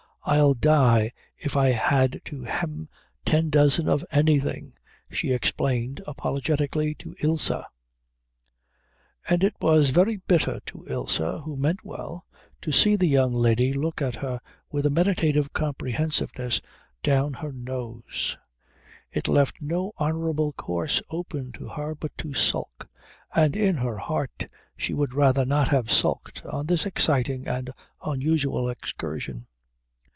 "I'd 0.23 0.61
die 0.61 1.11
if 1.35 1.57
I 1.57 1.69
had 1.69 2.21
to 2.25 2.43
hem 2.43 2.89
ten 3.25 3.49
dozen 3.49 3.89
of 3.89 4.05
anything," 4.11 4.73
she 5.09 5.31
explained 5.31 5.99
apologetically 6.05 6.93
to 6.99 7.15
Ilse. 7.23 7.51
And 9.27 9.43
it 9.43 9.55
was 9.59 9.89
very 9.89 10.17
bitter 10.17 10.59
to 10.67 10.85
Ilse, 10.87 11.17
who 11.43 11.57
meant 11.57 11.83
well, 11.83 12.27
to 12.61 12.71
see 12.71 12.95
the 12.95 13.07
young 13.07 13.33
lady 13.33 13.73
look 13.73 13.99
at 13.99 14.17
her 14.17 14.39
with 14.69 14.85
a 14.85 14.91
meditative 14.91 15.53
comprehensiveness 15.53 16.61
down 17.01 17.33
her 17.33 17.51
nose; 17.51 18.37
it 19.09 19.27
left 19.27 19.59
no 19.63 19.91
honourable 19.99 20.53
course 20.53 21.01
open 21.09 21.51
to 21.53 21.67
her 21.67 21.95
but 21.95 22.15
to 22.19 22.35
sulk, 22.35 22.87
and 23.33 23.55
in 23.55 23.77
her 23.77 23.97
heart 23.97 24.47
she 24.77 24.93
would 24.93 25.15
rather 25.15 25.45
not 25.45 25.69
have 25.69 25.91
sulked 25.91 26.45
on 26.45 26.67
this 26.67 26.85
exciting 26.85 27.47
and 27.47 27.71
unusual 28.03 28.69
excursion. 28.69 29.47